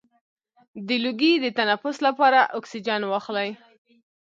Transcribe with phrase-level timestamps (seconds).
[0.87, 3.49] د لوګي د تنفس لپاره اکسیجن واخلئ